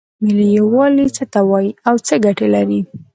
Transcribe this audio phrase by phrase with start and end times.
[0.23, 2.79] ملي یووالی څه ته وایې او څه ګټې لري؟